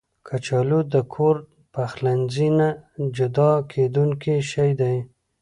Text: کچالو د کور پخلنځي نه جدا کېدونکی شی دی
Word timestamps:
کچالو 0.27 0.79
د 0.93 0.95
کور 1.13 1.35
پخلنځي 1.73 2.49
نه 2.59 2.69
جدا 3.15 3.51
کېدونکی 3.71 4.35
شی 4.51 4.71
دی 4.79 4.97